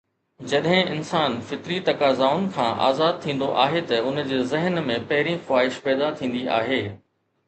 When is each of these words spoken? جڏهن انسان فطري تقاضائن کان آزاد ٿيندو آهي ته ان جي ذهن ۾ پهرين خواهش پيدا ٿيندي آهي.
جڏهن 0.51 0.87
انسان 0.91 1.33
فطري 1.49 1.75
تقاضائن 1.89 2.47
کان 2.55 2.79
آزاد 2.85 3.19
ٿيندو 3.25 3.49
آهي 3.65 3.83
ته 3.91 4.09
ان 4.13 4.17
جي 4.31 4.39
ذهن 4.55 4.81
۾ 4.87 4.97
پهرين 5.13 5.37
خواهش 5.51 5.77
پيدا 5.89 6.09
ٿيندي 6.23 6.43
آهي. 6.57 6.81